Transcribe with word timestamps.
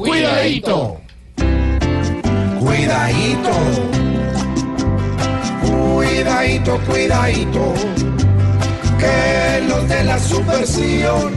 Cuidadito. 0.00 0.98
Cuidadito. 2.58 3.50
Cuidadito, 5.60 6.78
cuidadito. 6.86 7.74
Que 8.98 9.62
los 9.68 9.86
de 9.90 10.04
la 10.04 10.18
subversión 10.18 11.34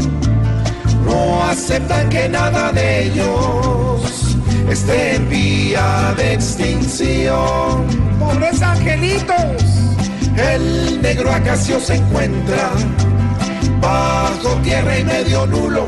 no 1.05 1.43
aceptan 1.43 2.07
que 2.07 2.29
nada 2.29 2.71
de 2.71 3.07
ellos 3.07 4.37
esté 4.69 5.15
en 5.17 5.29
vía 5.29 6.13
de 6.15 6.35
extinción. 6.35 7.85
Pobres 8.17 8.61
angelitos. 8.61 9.61
El 10.37 11.01
negro 11.01 11.33
acacio 11.33 11.81
se 11.81 11.95
encuentra 11.95 12.71
bajo 13.81 14.55
tierra 14.63 14.99
y 14.99 15.03
medio 15.03 15.45
nulo. 15.47 15.85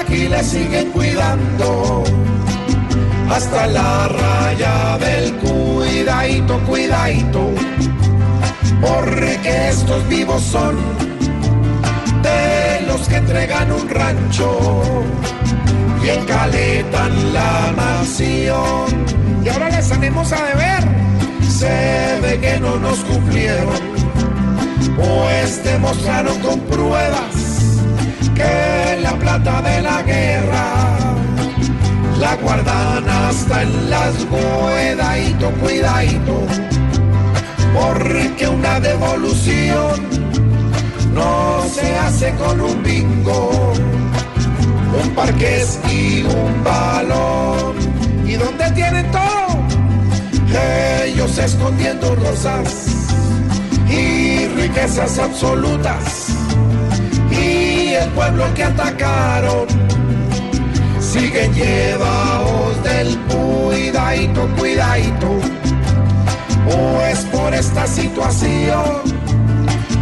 Aquí 0.00 0.28
le 0.28 0.42
siguen 0.42 0.90
cuidando 0.92 2.02
hasta 3.30 3.66
la 3.66 4.08
raya 4.08 4.98
del 4.98 5.34
cuidadito, 5.36 6.58
cuidadito. 6.60 7.50
Porque 8.80 9.68
estos 9.68 10.08
vivos 10.08 10.42
son 10.42 10.76
de 12.22 12.86
los 12.86 13.08
que 13.08 13.16
entregan 13.16 13.70
un 13.72 13.88
rancho 13.88 14.82
y 16.02 16.08
encaletan 16.08 17.32
la 17.34 17.72
nación. 17.76 19.04
Y 19.44 19.48
ahora 19.48 19.70
les 19.70 19.88
tenemos 19.88 20.32
a 20.32 20.42
deber. 20.46 20.84
Se 21.48 22.18
ve 22.22 22.40
que 22.40 22.58
no 22.58 22.76
nos 22.76 22.98
cumplieron, 23.00 23.80
pues 24.96 25.62
demostraron 25.62 26.38
con 26.40 26.69
cuidadito, 34.30 35.50
cuidadito, 35.60 36.46
porque 37.74 38.48
una 38.48 38.80
devolución 38.80 40.08
no 41.14 41.62
se 41.72 41.96
hace 41.96 42.34
con 42.34 42.60
un 42.60 42.82
bingo, 42.82 43.72
un 45.02 45.10
parqués 45.14 45.78
y 45.90 46.22
un 46.22 46.64
balón. 46.64 47.74
¿Y 48.26 48.34
dónde 48.34 48.70
tienen 48.72 49.10
todo? 49.10 49.30
Ellos 51.04 51.38
escondiendo 51.38 52.14
rosas 52.16 52.86
y 53.88 54.46
riquezas 54.48 55.18
absolutas. 55.18 56.28
Y 57.30 57.94
el 57.94 58.08
pueblo 58.10 58.44
que 58.54 58.64
atacaron 58.64 59.66
siguen 61.00 61.52
llevados 61.54 62.82
del 62.84 63.18
cuidadito, 64.10 64.48
cuidadito. 64.56 65.38
Pues 66.64 67.20
por 67.26 67.54
esta 67.54 67.86
situación 67.86 69.02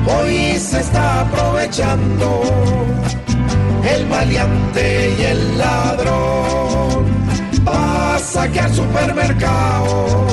hoy 0.06 0.58
se 0.58 0.80
está 0.80 1.20
aprovechando 1.22 2.42
el 3.84 4.06
maleante 4.06 5.14
y 5.18 5.22
el 5.22 5.58
ladrón 5.58 7.06
a 7.66 8.18
saquear 8.18 8.72
supermercados 8.74 10.32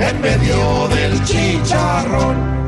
en 0.00 0.20
medio 0.20 0.88
del 0.88 1.24
chicharrón. 1.24 2.67